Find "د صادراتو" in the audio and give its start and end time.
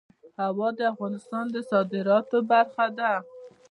1.51-2.37